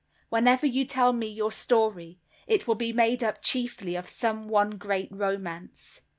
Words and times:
"Whenever 0.29 0.65
you 0.65 0.83
tell 0.83 1.13
me 1.13 1.27
your 1.27 1.51
story, 1.51 2.17
it 2.47 2.67
will 2.67 2.73
be 2.73 2.91
made 2.91 3.23
up 3.23 3.39
chiefly 3.39 3.93
of 3.95 4.09
some 4.09 4.47
one 4.47 4.71
great 4.79 5.09
romance." 5.11 6.01